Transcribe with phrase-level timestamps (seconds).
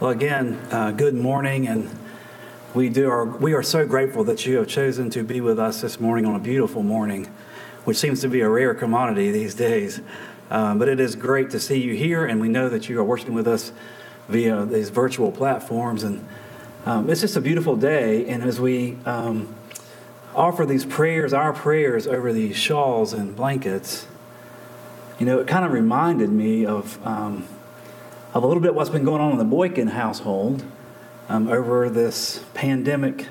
[0.00, 1.90] Well, again, uh, good morning, and
[2.72, 5.82] we do our, we are so grateful that you have chosen to be with us
[5.82, 7.26] this morning on a beautiful morning,
[7.84, 10.00] which seems to be a rare commodity these days.
[10.48, 13.04] Um, but it is great to see you here, and we know that you are
[13.04, 13.72] worshiping with us
[14.26, 16.26] via these virtual platforms, and
[16.86, 18.26] um, it's just a beautiful day.
[18.26, 19.54] And as we um,
[20.34, 24.06] offer these prayers, our prayers over these shawls and blankets,
[25.18, 27.46] you know, it kind of reminded me of um,
[28.32, 30.64] of a little bit what's been going on in the Boykin household
[31.28, 33.28] um, over this pandemic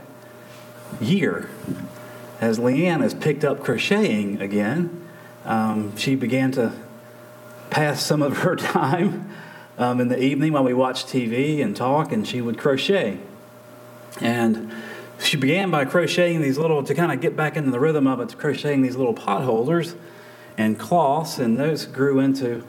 [1.00, 1.50] year.
[2.42, 5.08] As Leanne has picked up crocheting again,
[5.46, 6.74] um, she began to
[7.70, 9.30] pass some of her time
[9.78, 13.20] um, in the evening while we watched TV and talk, and she would crochet.
[14.20, 14.72] And
[15.20, 18.20] she began by crocheting these little, to kind of get back into the rhythm of
[18.20, 19.96] it, crocheting these little potholders
[20.58, 22.66] and cloths, and those grew into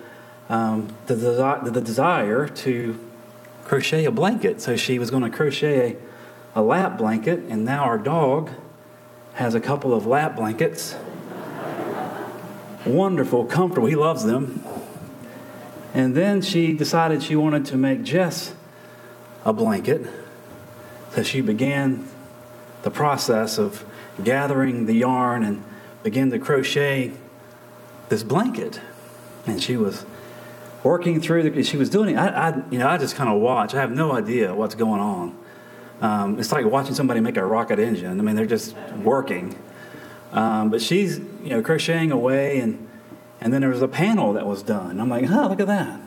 [0.50, 2.98] um, the, desi- the desire to
[3.64, 4.60] crochet a blanket.
[4.60, 5.96] So she was going to crochet
[6.54, 8.50] a, a lap blanket, and now our dog
[9.34, 10.96] has a couple of lap blankets.
[12.84, 13.86] Wonderful, comfortable.
[13.86, 14.64] He loves them.
[15.94, 18.54] And then she decided she wanted to make Jess
[19.44, 20.06] a blanket.
[21.12, 22.08] So she began
[22.82, 23.84] the process of
[24.22, 25.62] gathering the yarn and
[26.02, 27.12] began to crochet
[28.08, 28.80] this blanket.
[29.46, 30.04] And she was
[30.82, 32.18] working through the, she was doing it.
[32.18, 33.74] I, I you know, I just kind of watch.
[33.74, 35.38] I have no idea what's going on.
[36.00, 38.18] Um, it's like watching somebody make a rocket engine.
[38.18, 39.58] I mean, they're just working.
[40.32, 42.88] Um, but she's, you know, crocheting away, and
[43.40, 45.00] and then there was a panel that was done.
[45.00, 46.00] I'm like, huh, look at that.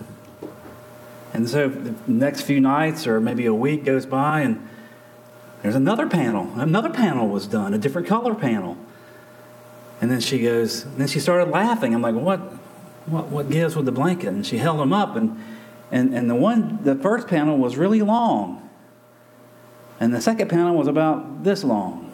[1.34, 4.68] And so the next few nights, or maybe a week goes by, and
[5.64, 6.52] there's another panel.
[6.60, 8.78] Another panel was done, a different color panel.
[10.00, 11.96] And then she goes, then she started laughing.
[11.96, 12.42] I'm like, what?
[13.06, 14.28] What, what gives with the blanket?
[14.28, 15.38] And she held them up, and,
[15.92, 18.70] and, and the one, the first panel was really long,
[20.00, 22.12] and the second panel was about this long.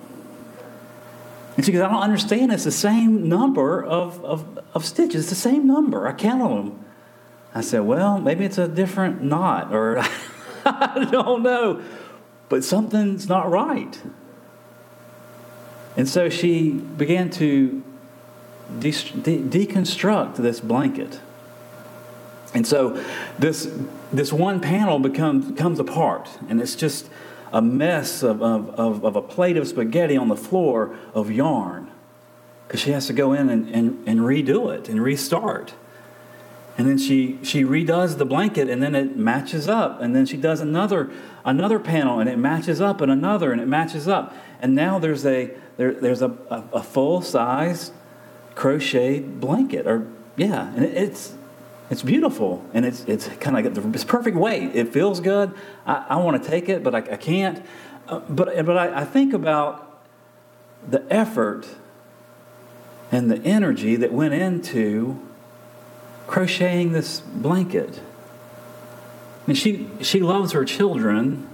[1.56, 2.54] And she goes, I don't understand.
[2.54, 6.08] It's the same number of, of, of stitches, it's the same number.
[6.08, 6.86] I counted them.
[7.54, 10.00] I said, Well, maybe it's a different knot, or
[10.66, 11.82] I don't know,
[12.48, 14.02] but something's not right.
[15.98, 17.84] And so she began to
[18.80, 21.20] de- de- deconstruct this blanket.
[22.54, 23.04] And so
[23.38, 23.72] this,
[24.12, 27.10] this one panel becomes, comes apart, and it's just
[27.52, 31.90] a mess of, of, of, a plate of spaghetti on the floor of yarn.
[32.68, 35.74] Because she has to go in and, and, and redo it and restart.
[36.78, 40.00] And then she, she redoes the blanket and then it matches up.
[40.00, 41.10] And then she does another,
[41.44, 44.34] another panel and it matches up and another and it matches up.
[44.62, 47.92] And now there's a, there, there's a, a, a full size
[48.60, 50.06] crocheted blanket, or
[50.36, 51.34] yeah, and it's
[51.90, 54.76] it's beautiful and it's it's kind of like it's perfect weight.
[54.76, 55.54] It feels good.
[55.86, 57.66] I, I want to take it, but I, I can't.
[58.10, 60.02] Uh, but but I, I think about
[60.86, 61.70] the effort
[63.14, 65.18] and the energy that went into
[66.28, 68.02] crocheting this blanket.
[69.48, 71.48] And she she loves her children.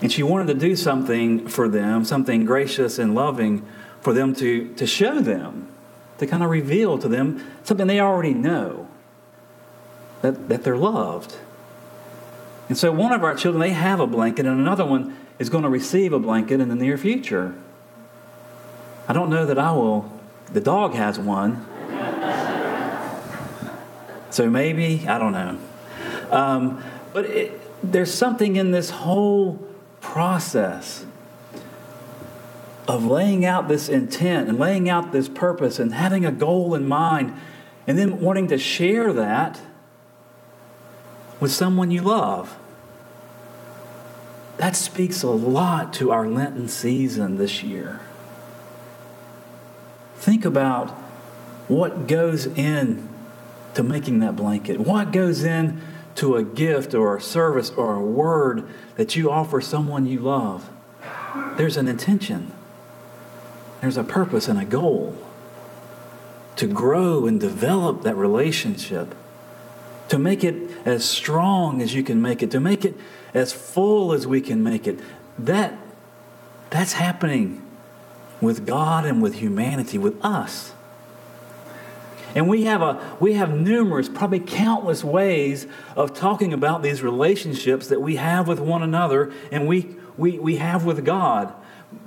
[0.00, 3.66] And she wanted to do something for them, something gracious and loving
[4.00, 5.68] for them to, to show them,
[6.18, 8.88] to kind of reveal to them something they already know
[10.22, 11.36] that, that they're loved.
[12.68, 15.64] And so one of our children, they have a blanket, and another one is going
[15.64, 17.54] to receive a blanket in the near future.
[19.06, 20.12] I don't know that I will.
[20.52, 21.66] The dog has one.
[24.30, 25.58] so maybe, I don't know.
[26.30, 29.66] Um, but it, there's something in this whole
[30.00, 31.06] process
[32.88, 36.88] of laying out this intent and laying out this purpose and having a goal in
[36.88, 37.38] mind
[37.86, 39.60] and then wanting to share that
[41.38, 42.58] with someone you love.
[44.56, 48.00] That speaks a lot to our Lenten season this year.
[50.16, 50.90] Think about
[51.68, 53.06] what goes in
[53.74, 54.80] to making that blanket.
[54.80, 55.80] What goes in
[56.16, 60.68] to a gift or a service or a word that you offer someone you love?
[61.56, 62.52] There's an intention.
[63.80, 65.16] There's a purpose and a goal
[66.56, 69.14] to grow and develop that relationship,
[70.08, 72.96] to make it as strong as you can make it, to make it
[73.32, 74.98] as full as we can make it.
[75.38, 75.78] That,
[76.70, 77.62] that's happening
[78.40, 80.72] with God and with humanity, with us.
[82.34, 85.66] And we have, a, we have numerous, probably countless ways
[85.96, 90.56] of talking about these relationships that we have with one another and we, we, we
[90.56, 91.52] have with God.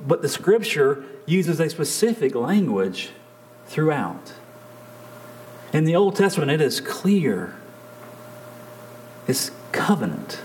[0.07, 3.11] But the scripture uses a specific language
[3.67, 4.33] throughout.
[5.73, 7.55] In the Old Testament, it is clear
[9.27, 10.41] it's covenant.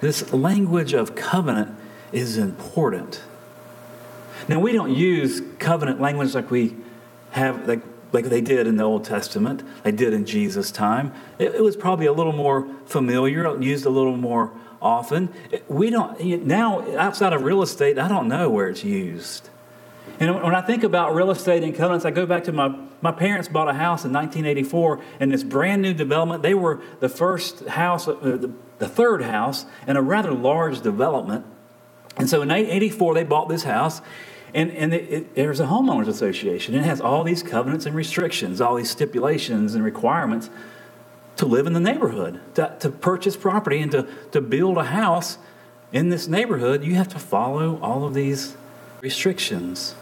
[0.00, 1.76] This language of covenant
[2.12, 3.22] is important.
[4.48, 6.76] Now, we don't use covenant language like we
[7.32, 7.82] have, like,
[8.12, 11.12] like they did in the Old Testament, they did in Jesus' time.
[11.38, 14.50] It, it was probably a little more familiar, used a little more
[14.80, 15.32] often.
[15.68, 19.48] We don't, now, outside of real estate, I don't know where it's used.
[20.18, 23.12] And when I think about real estate and covenants, I go back to my, my
[23.12, 26.42] parents bought a house in 1984 in this brand new development.
[26.42, 31.46] They were the first house, uh, the, the third house in a rather large development.
[32.18, 34.02] And so in 1984, they bought this house.
[34.52, 36.74] And, and it, it, there's a homeowners association.
[36.74, 40.50] It has all these covenants and restrictions, all these stipulations and requirements
[41.40, 45.38] to live in the neighborhood, to, to purchase property, and to, to build a house
[45.92, 46.84] in this neighborhood.
[46.84, 48.56] You have to follow all of these
[49.00, 49.94] restrictions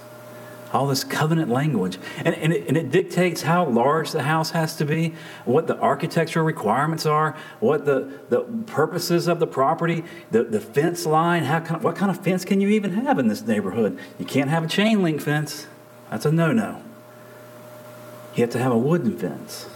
[0.72, 1.98] all this covenant language.
[2.18, 5.14] And, and, it, and it dictates how large the house has to be,
[5.44, 11.06] what the architectural requirements are, what the, the purposes of the property, the, the fence
[11.06, 13.98] line, how kind of, what kind of fence can you even have in this neighborhood?
[14.18, 15.66] You can't have a chain link fence.
[16.10, 16.82] That's a no no.
[18.34, 19.66] You have to have a wooden fence.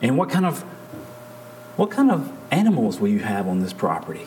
[0.00, 0.62] And what kind of
[1.76, 4.26] what kind of animals will you have on this property?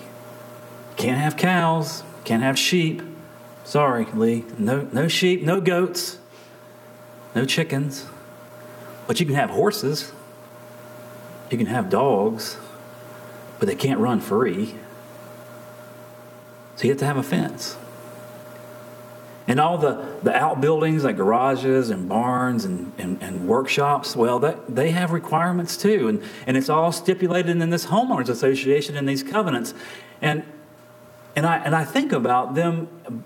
[0.95, 3.01] Can't have cows, can't have sheep,
[3.63, 4.45] Sorry, Lee.
[4.57, 6.17] No, no sheep, no goats,
[7.35, 8.05] no chickens.
[9.07, 10.11] But you can have horses.
[11.49, 12.57] You can have dogs,
[13.59, 14.75] but they can't run free.
[16.75, 17.77] So you have to have a fence.
[19.47, 24.73] And all the, the outbuildings like garages and barns and, and, and workshops, well, that,
[24.73, 26.07] they have requirements too.
[26.07, 29.73] And, and it's all stipulated in this homeowners association and these covenants.
[30.21, 30.43] And,
[31.35, 33.25] and, I, and I think about them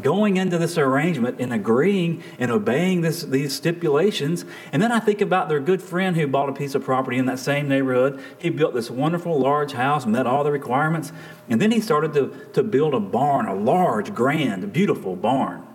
[0.00, 4.44] going into this arrangement and agreeing and obeying this, these stipulations.
[4.72, 7.26] And then I think about their good friend who bought a piece of property in
[7.26, 8.22] that same neighborhood.
[8.38, 11.12] He built this wonderful large house, met all the requirements,
[11.48, 15.66] and then he started to, to build a barn, a large, grand, beautiful barn.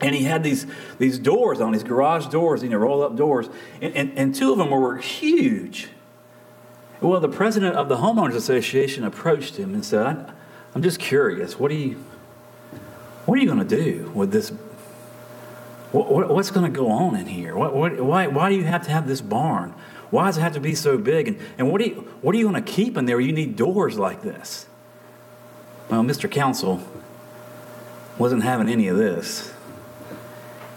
[0.00, 0.66] And he had these,
[0.98, 3.48] these doors on, these garage doors, you know, roll up doors,
[3.80, 5.88] and, and, and two of them were huge.
[7.00, 10.32] Well, the president of the Homeowners Association approached him and said,
[10.74, 12.04] I'm just curious, what do you
[13.28, 14.48] what are you going to do with this?
[15.92, 17.54] What, what, what's going to go on in here?
[17.54, 19.74] What, why, why do you have to have this barn?
[20.08, 21.28] Why does it have to be so big?
[21.28, 23.20] And, and what, are you, what are you going to keep in there?
[23.20, 24.66] You need doors like this.
[25.90, 26.30] Well, Mr.
[26.30, 26.82] Council
[28.16, 29.52] wasn't having any of this.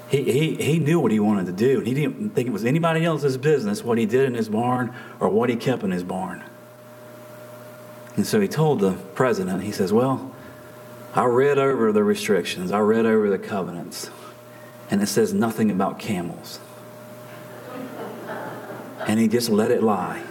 [0.10, 3.06] He, he, he knew what he wanted to do, he didn't think it was anybody
[3.06, 6.44] else's business what he did in his barn or what he kept in his barn.
[8.18, 10.36] And so he told the president, he says, Well,
[11.14, 14.10] I read over the restrictions, I read over the covenants,
[14.90, 16.60] and it says nothing about camels.
[19.08, 20.24] And he just let it lie.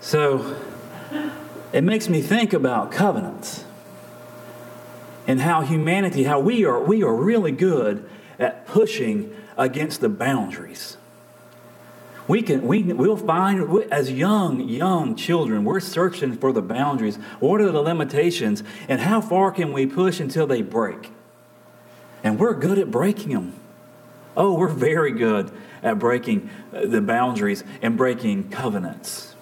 [0.00, 0.56] So
[1.72, 3.64] it makes me think about covenants
[5.26, 8.08] and how humanity, how we are, we are really good
[8.38, 10.96] at pushing against the boundaries
[12.30, 17.16] we can we, we'll find as young young children we're searching for the boundaries.
[17.40, 18.62] What are the limitations?
[18.88, 21.10] And how far can we push until they break?
[22.22, 23.54] And we're good at breaking them
[24.36, 25.50] oh we're very good
[25.82, 29.34] at breaking uh, the boundaries and breaking covenants.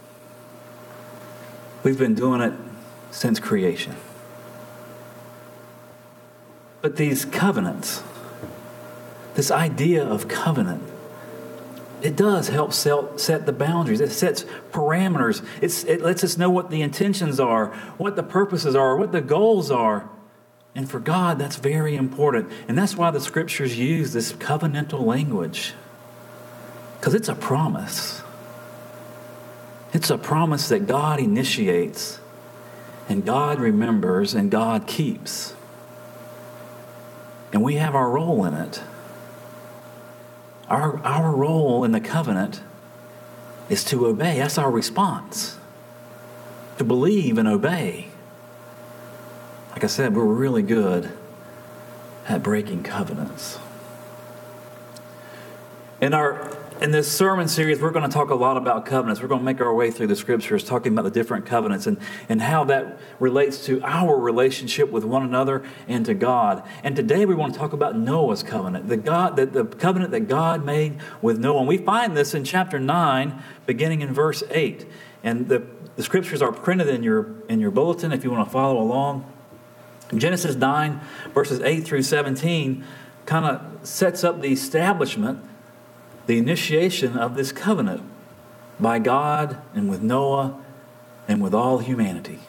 [1.82, 2.54] We've been doing it
[3.10, 3.96] since creation.
[6.80, 8.02] But these covenants
[9.34, 10.82] this idea of covenant
[12.02, 14.00] it does help set the boundaries.
[14.00, 15.44] It sets parameters.
[15.60, 19.20] It's, it lets us know what the intentions are, what the purposes are, what the
[19.20, 20.08] goals are.
[20.74, 22.50] And for God, that's very important.
[22.68, 25.74] And that's why the scriptures use this covenantal language,
[26.98, 28.22] because it's a promise.
[29.92, 32.20] It's a promise that God initiates,
[33.08, 35.54] and God remembers, and God keeps.
[37.52, 38.82] And we have our role in it.
[40.68, 42.60] Our, our role in the covenant
[43.68, 44.38] is to obey.
[44.38, 45.58] That's our response.
[46.78, 48.08] To believe and obey.
[49.72, 51.10] Like I said, we're really good
[52.28, 53.58] at breaking covenants.
[56.00, 59.20] In our in this sermon series, we're going to talk a lot about covenants.
[59.20, 61.98] We're going to make our way through the scriptures, talking about the different covenants and,
[62.28, 66.62] and how that relates to our relationship with one another and to God.
[66.84, 70.28] And today we want to talk about Noah's covenant, the, God, the, the covenant that
[70.28, 71.60] God made with Noah.
[71.60, 74.86] And we find this in chapter 9, beginning in verse 8.
[75.24, 75.66] And the,
[75.96, 79.32] the scriptures are printed in your, in your bulletin if you want to follow along.
[80.14, 81.00] Genesis 9,
[81.34, 82.84] verses 8 through 17,
[83.26, 85.44] kind of sets up the establishment
[86.28, 88.02] the initiation of this covenant
[88.78, 90.62] by God and with Noah
[91.26, 92.40] and with all humanity.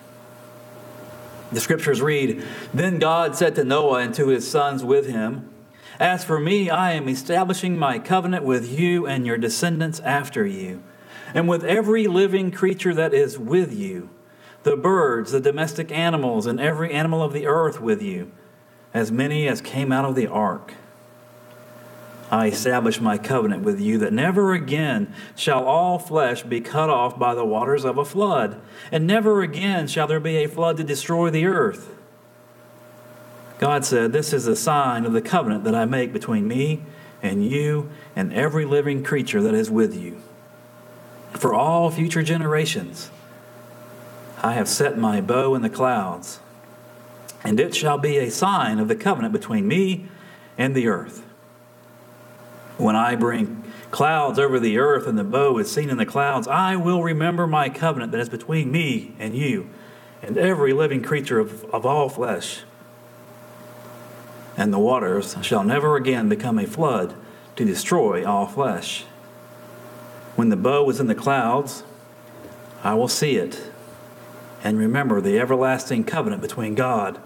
[1.54, 2.44] The scriptures read
[2.74, 5.50] Then God said to Noah and to his sons with him,
[5.98, 10.84] As for me, I am establishing my covenant with you and your descendants after you,
[11.34, 14.10] and with every living creature that is with you,
[14.64, 18.30] the birds, the domestic animals, and every animal of the earth with you,
[18.94, 20.74] as many as came out of the ark.
[22.32, 27.18] I establish my covenant with you that never again shall all flesh be cut off
[27.18, 30.84] by the waters of a flood, and never again shall there be a flood to
[30.84, 31.90] destroy the earth.
[33.58, 36.84] God said, This is a sign of the covenant that I make between me
[37.22, 40.22] and you and every living creature that is with you.
[41.34, 43.10] For all future generations,
[44.42, 46.40] I have set my bow in the clouds,
[47.44, 50.08] and it shall be a sign of the covenant between me
[50.58, 51.26] and the earth.
[52.80, 56.48] When I bring clouds over the earth and the bow is seen in the clouds,
[56.48, 59.70] I will remember my covenant that is between me and you
[60.22, 62.62] and every living creature of, of all flesh.
[64.56, 67.16] And the waters shall never again become a flood
[67.58, 69.04] to destroy all flesh.
[70.38, 71.84] When the bow is in the clouds,
[72.82, 73.72] I will see it
[74.64, 77.20] and remember the everlasting covenant between God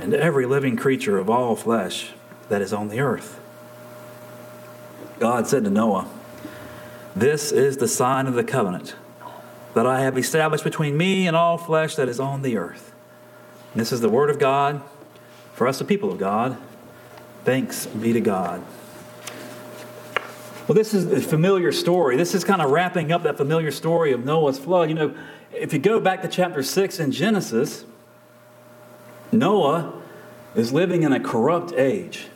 [0.00, 2.10] and every living creature of all flesh
[2.48, 3.39] that is on the earth.
[5.20, 6.08] God said to Noah,
[7.14, 8.96] This is the sign of the covenant
[9.74, 12.92] that I have established between me and all flesh that is on the earth.
[13.72, 14.82] And this is the word of God
[15.52, 16.56] for us, the people of God.
[17.44, 18.64] Thanks be to God.
[20.66, 22.16] Well, this is a familiar story.
[22.16, 24.88] This is kind of wrapping up that familiar story of Noah's flood.
[24.88, 25.14] You know,
[25.52, 27.84] if you go back to chapter 6 in Genesis,
[29.32, 30.00] Noah
[30.54, 32.28] is living in a corrupt age.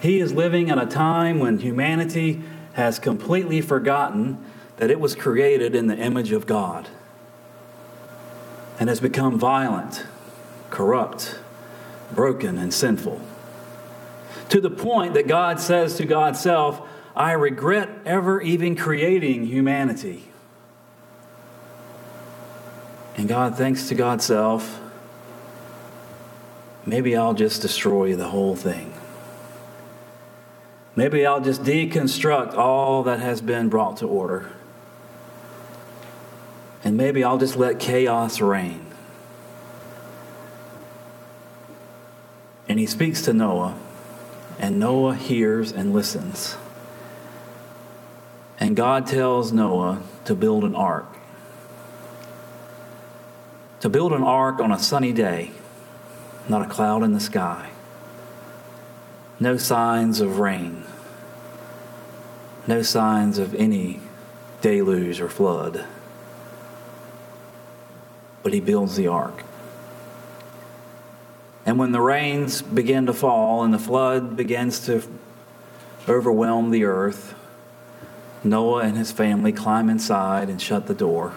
[0.00, 2.42] He is living at a time when humanity
[2.74, 4.44] has completely forgotten
[4.76, 6.88] that it was created in the image of God
[8.78, 10.04] and has become violent,
[10.70, 11.38] corrupt,
[12.12, 13.20] broken, and sinful.
[14.50, 16.86] To the point that God says to God's self,
[17.16, 20.24] I regret ever even creating humanity.
[23.16, 24.78] And God thinks to God's self,
[26.84, 28.92] maybe I'll just destroy the whole thing.
[30.96, 34.50] Maybe I'll just deconstruct all that has been brought to order.
[36.82, 38.86] And maybe I'll just let chaos reign.
[42.66, 43.78] And he speaks to Noah,
[44.58, 46.56] and Noah hears and listens.
[48.58, 51.06] And God tells Noah to build an ark.
[53.80, 55.52] To build an ark on a sunny day,
[56.48, 57.70] not a cloud in the sky.
[59.38, 60.84] No signs of rain.
[62.66, 64.00] No signs of any
[64.62, 65.84] deluge or flood.
[68.42, 69.44] But he builds the ark.
[71.66, 75.02] And when the rains begin to fall and the flood begins to
[76.08, 77.34] overwhelm the earth,
[78.42, 81.34] Noah and his family climb inside and shut the door.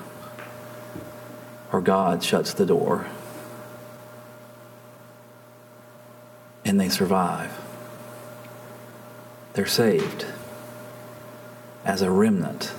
[1.73, 3.07] Or God shuts the door.
[6.63, 7.68] And they survive.
[9.53, 10.25] They're saved
[11.83, 12.73] as a remnant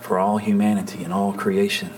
[0.00, 1.92] for all humanity and all creation.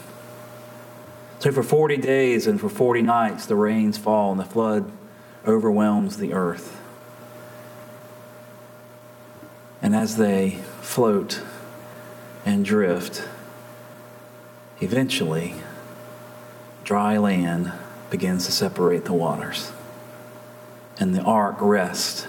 [1.41, 4.91] So, for 40 days and for 40 nights, the rains fall and the flood
[5.47, 6.81] overwhelms the earth.
[9.81, 11.43] And as they float
[12.45, 13.29] and drift,
[14.81, 15.55] eventually,
[16.83, 17.73] dry land
[18.11, 19.73] begins to separate the waters,
[20.99, 22.27] and the ark rests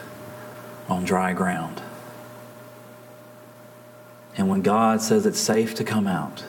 [0.89, 1.81] on dry ground.
[4.35, 6.43] And when God says it's safe to come out,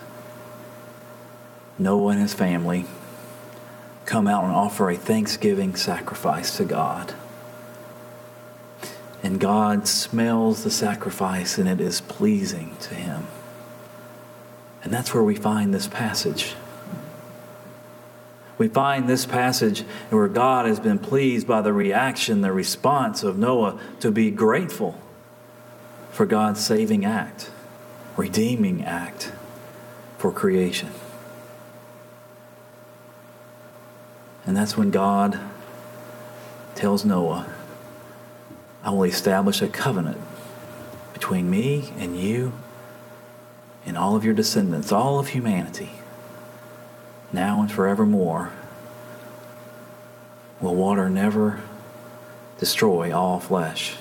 [1.79, 2.87] Noah and his family
[4.05, 7.15] come out and offer a thanksgiving sacrifice to God.
[9.23, 13.27] And God smells the sacrifice and it is pleasing to him.
[14.83, 16.55] And that's where we find this passage.
[18.61, 23.39] We find this passage where God has been pleased by the reaction, the response of
[23.39, 25.01] Noah to be grateful
[26.11, 27.51] for God's saving act
[28.19, 29.33] redeeming act
[30.19, 30.91] for creation.
[34.45, 35.41] And that's when God
[36.75, 37.51] tells Noah,
[38.85, 40.21] I will establish a covenant
[41.15, 42.53] between me and you
[43.87, 45.93] and all of your descendants, all of humanity,
[47.33, 48.53] now and forevermore.
[50.61, 51.61] Will water never
[52.59, 53.97] destroy all flesh?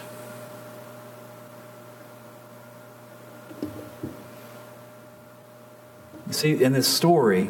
[6.27, 7.49] You see, in this story,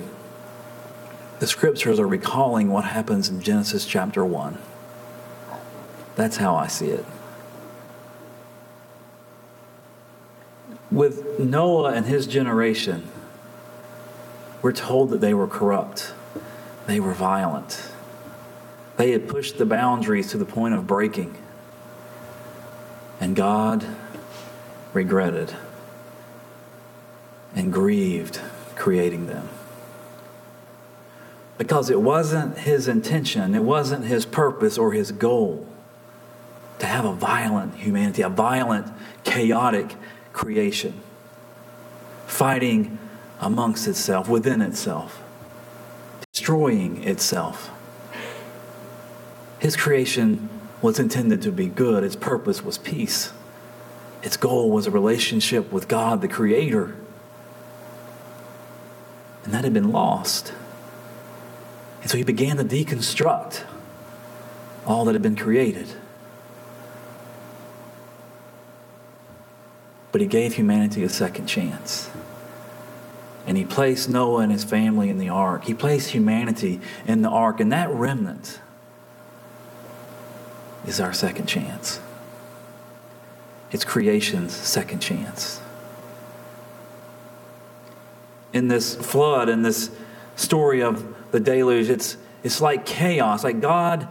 [1.40, 4.58] the scriptures are recalling what happens in Genesis chapter 1.
[6.16, 7.06] That's how I see it.
[10.92, 13.10] With Noah and his generation,
[14.62, 16.14] we're told that they were corrupt,
[16.88, 17.90] they were violent,
[18.98, 21.36] they had pushed the boundaries to the point of breaking.
[23.22, 23.86] And God
[24.94, 25.54] regretted
[27.56, 28.40] and grieved
[28.76, 29.50] creating them.
[31.58, 35.68] Because it wasn't his intention, it wasn't his purpose or his goal
[36.80, 38.88] to have a violent humanity, a violent,
[39.26, 39.96] chaotic
[40.32, 40.94] creation,
[42.26, 42.98] fighting
[43.40, 45.24] amongst itself, within itself,
[46.32, 47.72] destroying itself.
[49.60, 50.50] His creation
[50.82, 53.34] was intended to be good, its purpose was peace.
[54.22, 56.96] Its goal was a relationship with God, the Creator.
[59.44, 60.54] And that had been lost.
[62.02, 63.64] And so he began to deconstruct
[64.86, 65.88] all that had been created.
[70.12, 72.10] But he gave humanity a second chance.
[73.50, 75.64] And he placed Noah and his family in the ark.
[75.64, 77.60] He placed humanity in the ark.
[77.60, 78.60] And that remnant
[80.86, 82.00] is our second chance.
[83.72, 85.62] It's creation's second chance.
[88.54, 89.90] In this flood, in this
[90.36, 94.08] story of the deluge, it's, it's like chaos, like God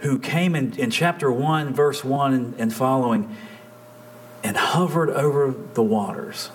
[0.00, 3.34] who came in, in chapter 1, verse 1 and, and following,
[4.44, 6.50] and hovered over the waters.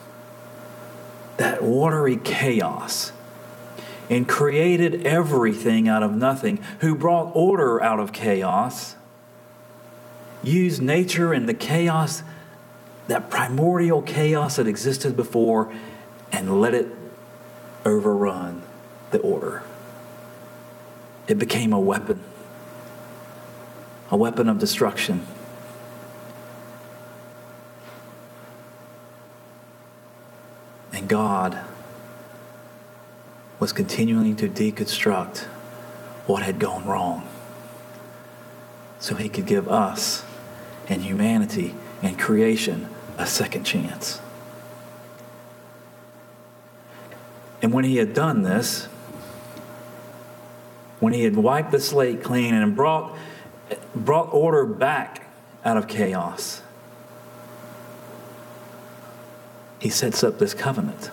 [1.38, 3.12] That watery chaos.
[4.10, 8.96] And created everything out of nothing, who brought order out of chaos,
[10.44, 12.24] used nature and the chaos,
[13.08, 15.74] that primordial chaos that existed before,
[16.32, 16.88] and let it
[17.86, 18.63] overrun
[19.12, 19.63] the order.
[21.28, 22.22] It became a weapon,
[24.10, 25.26] a weapon of destruction.
[31.12, 31.60] God
[33.60, 35.39] was continuing to deconstruct
[36.26, 37.28] what had gone wrong
[38.97, 40.24] so he could give us
[40.88, 44.21] and humanity and creation a second chance.
[47.62, 48.86] And when he had done this,
[51.02, 53.17] when he had wiped the slate clean and brought,
[53.93, 55.28] brought order back
[55.65, 56.62] out of chaos,
[59.82, 61.10] he sets up this covenant.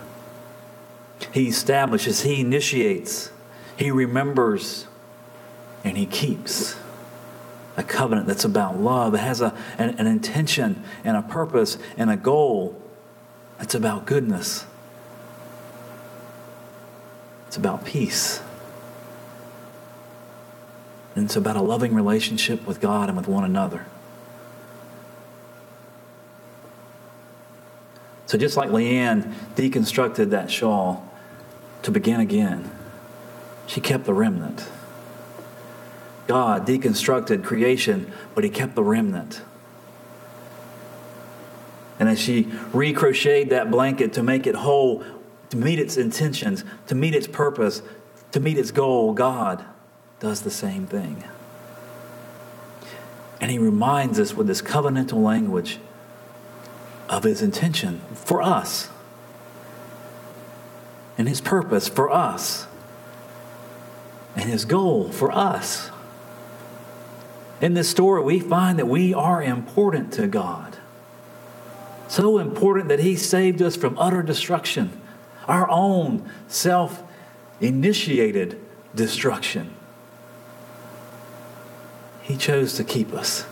[1.33, 3.31] He establishes, he initiates,
[3.75, 4.85] he remembers,
[5.83, 6.77] and he keeps
[7.75, 9.15] a covenant that's about love.
[9.15, 12.79] It has a, an, an intention and a purpose and a goal.
[13.59, 14.67] It's about goodness.
[17.47, 18.39] It's about peace.
[21.15, 23.87] And it's about a loving relationship with God and with one another.
[28.29, 31.03] So, just like Leanne deconstructed that shawl
[31.81, 32.69] to begin again,
[33.65, 34.69] she kept the remnant.
[36.27, 39.41] God deconstructed creation, but he kept the remnant.
[41.97, 45.03] And as she recrocheted that blanket to make it whole,
[45.49, 47.81] to meet its intentions, to meet its purpose,
[48.33, 49.65] to meet its goal, God
[50.19, 51.23] does the same thing.
[53.41, 55.79] And he reminds us with this covenantal language
[57.09, 58.89] of his intention for us
[61.17, 62.67] and his purpose for us
[64.35, 65.89] and his goal for us.
[67.61, 70.77] In this story, we find that we are important to God.
[72.09, 74.99] So important that He saved us from utter destruction,
[75.47, 77.03] our own self
[77.61, 78.59] initiated
[78.95, 79.73] destruction.
[82.23, 83.45] He chose to keep us,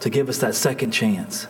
[0.00, 1.46] to give us that second chance,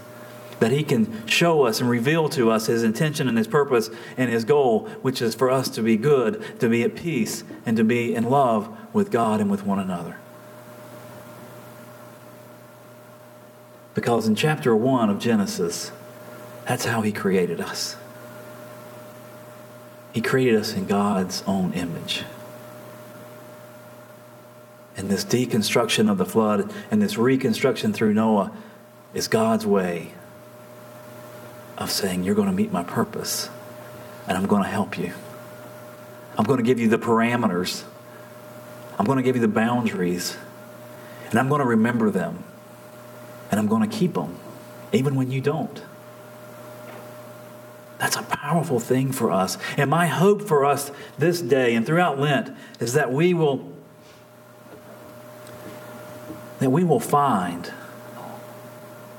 [0.64, 4.30] that He can show us and reveal to us His intention and His purpose and
[4.30, 7.84] His goal, which is for us to be good, to be at peace, and to
[7.84, 10.16] be in love with God and with one another.
[13.92, 15.92] Because in chapter 1 of Genesis,
[16.66, 17.96] that's how He created us.
[20.14, 22.24] He created us in God's own image.
[24.96, 28.50] And this deconstruction of the flood and this reconstruction through Noah
[29.12, 30.14] is God's way
[31.78, 33.50] of saying, You're going to meet my purpose,
[34.26, 35.12] and I'm going to help you.
[36.36, 37.84] I'm going to give you the parameters,
[38.98, 40.36] I'm going to give you the boundaries,
[41.30, 42.44] and I'm going to remember them
[43.54, 44.36] and I'm going to keep them,
[44.92, 45.80] even when you don't.
[47.98, 49.56] That's a powerful thing for us.
[49.76, 53.72] And my hope for us this day and throughout Lent is that we will
[56.58, 57.72] that we will find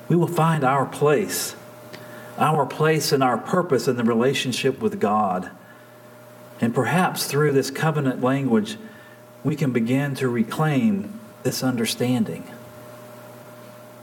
[0.09, 1.55] we will find our place
[2.37, 5.51] our place and our purpose in the relationship with God.
[6.61, 8.77] And perhaps through this covenant language,
[9.43, 12.49] we can begin to reclaim this understanding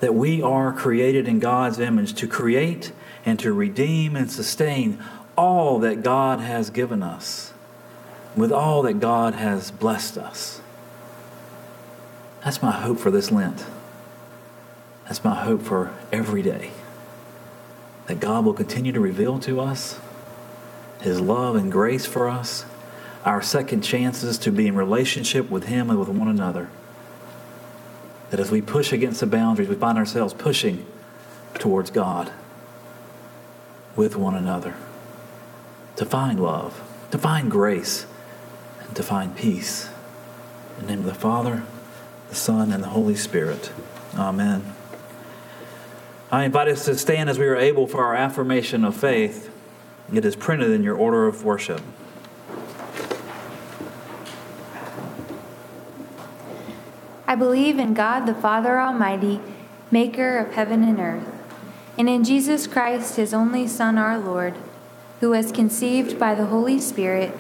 [0.01, 2.93] that we are created in God's image to create
[3.25, 5.03] and to redeem and sustain
[5.37, 7.53] all that God has given us
[8.35, 10.61] with all that God has blessed us.
[12.45, 13.65] That's my hope for this Lent.
[15.05, 16.73] That's my hope for every day
[18.07, 19.99] that God will continue to reveal to us
[21.01, 22.65] His love and grace for us,
[23.25, 26.69] our second chances to be in relationship with Him and with one another.
[28.31, 30.87] That as we push against the boundaries, we find ourselves pushing
[31.55, 32.33] towards God
[33.95, 34.75] with one another
[35.97, 38.07] to find love, to find grace,
[38.81, 39.89] and to find peace.
[40.79, 41.63] In the name of the Father,
[42.29, 43.71] the Son, and the Holy Spirit.
[44.17, 44.75] Amen.
[46.33, 49.51] I invite us to stand as we are able for our affirmation of faith.
[50.11, 51.83] It is printed in your order of worship.
[57.27, 59.43] I believe in God the Father Almighty,
[59.91, 61.29] maker of heaven and earth,
[61.99, 64.55] and in Jesus Christ, his only Son, our Lord,
[65.21, 67.37] who was conceived by the Holy Spirit,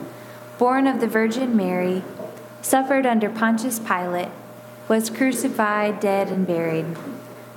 [0.58, 2.02] born of the Virgin Mary,
[2.60, 4.28] suffered under Pontius Pilate,
[4.86, 6.94] was crucified, dead, and buried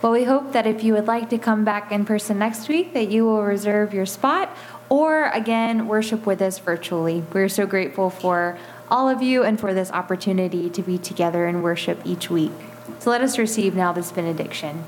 [0.00, 2.92] Well, we hope that if you would like to come back in person next week,
[2.92, 4.56] that you will reserve your spot
[4.88, 7.24] or again worship with us virtually.
[7.32, 8.56] We're so grateful for
[8.90, 12.52] all of you and for this opportunity to be together and worship each week.
[13.00, 14.84] So let us receive now this benediction.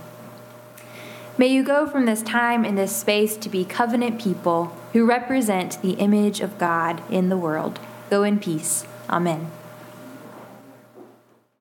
[1.36, 5.80] May you go from this time and this space to be covenant people who represent
[5.82, 7.80] the image of God in the world.
[8.10, 8.84] Go in peace.
[9.08, 9.50] Amen.